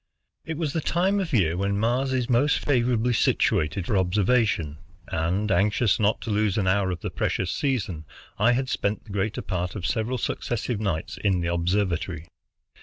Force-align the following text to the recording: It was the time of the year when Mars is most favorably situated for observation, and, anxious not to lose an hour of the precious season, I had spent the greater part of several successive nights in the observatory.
It 0.45 0.57
was 0.57 0.73
the 0.73 0.81
time 0.81 1.19
of 1.19 1.29
the 1.29 1.37
year 1.41 1.55
when 1.55 1.77
Mars 1.77 2.11
is 2.11 2.27
most 2.27 2.57
favorably 2.57 3.13
situated 3.13 3.85
for 3.85 3.99
observation, 3.99 4.79
and, 5.09 5.51
anxious 5.51 5.99
not 5.99 6.21
to 6.21 6.31
lose 6.31 6.57
an 6.57 6.65
hour 6.65 6.89
of 6.89 7.01
the 7.01 7.11
precious 7.11 7.51
season, 7.51 8.05
I 8.39 8.53
had 8.53 8.67
spent 8.67 9.03
the 9.03 9.11
greater 9.11 9.43
part 9.43 9.75
of 9.75 9.85
several 9.85 10.17
successive 10.17 10.79
nights 10.79 11.17
in 11.23 11.41
the 11.41 11.53
observatory. 11.53 12.25